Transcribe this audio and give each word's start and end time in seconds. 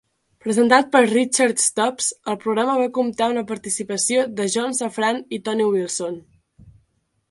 Presentat 0.43 0.87
per 0.95 1.01
Richard 1.09 1.61
Stubbs, 1.65 2.09
el 2.33 2.39
programa 2.47 2.79
va 2.81 2.89
comptar 2.97 3.29
amb 3.29 3.41
la 3.43 3.47
participació 3.55 4.27
de 4.41 4.51
John 4.57 4.79
Safran 4.83 5.25
i 5.39 5.45
Tony 5.51 5.71
Wilson. 5.73 6.23